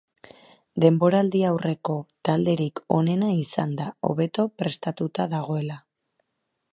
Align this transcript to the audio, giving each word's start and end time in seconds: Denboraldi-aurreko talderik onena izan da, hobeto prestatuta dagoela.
Denboraldi-aurreko 0.83 1.97
talderik 2.29 2.81
onena 3.01 3.29
izan 3.41 3.77
da, 3.81 3.91
hobeto 4.09 4.47
prestatuta 4.63 5.29
dagoela. 5.35 5.81